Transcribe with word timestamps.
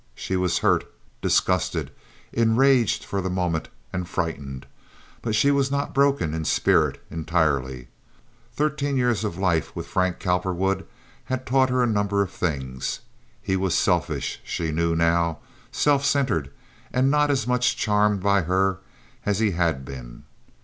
She 0.15 0.35
was 0.35 0.57
hurt, 0.65 0.91
disgusted, 1.21 1.91
enraged 2.33 3.05
for 3.05 3.21
the 3.21 3.29
moment, 3.29 3.69
and 3.93 4.09
frightened; 4.09 4.65
but 5.21 5.35
she 5.35 5.51
was 5.51 5.69
not 5.69 5.93
broken 5.93 6.33
in 6.33 6.43
spirit 6.43 6.99
entirely. 7.11 7.87
Thirteen 8.51 8.97
years 8.97 9.23
of 9.23 9.37
life 9.37 9.75
with 9.75 9.85
Frank 9.85 10.17
Cowperwood 10.19 10.87
had 11.25 11.45
taught 11.45 11.69
her 11.69 11.83
a 11.83 11.85
number 11.85 12.23
of 12.23 12.31
things. 12.31 13.01
He 13.43 13.55
was 13.55 13.77
selfish, 13.77 14.39
she 14.43 14.71
knew 14.71 14.95
now, 14.95 15.37
self 15.71 16.03
centered, 16.03 16.49
and 16.91 17.11
not 17.11 17.29
as 17.29 17.45
much 17.45 17.77
charmed 17.77 18.21
by 18.23 18.41
her 18.41 18.79
as 19.23 19.37
he 19.37 19.51
had 19.51 19.85
been. 19.85 20.23